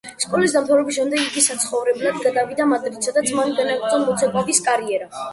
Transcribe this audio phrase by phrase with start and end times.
[0.21, 5.11] სკოლის დამთავრების შემდეგ იგი საცხოვრებლად გადავიდა მადრიდში, სადაც მან განაგრძო მოცეკვავის კარიერა.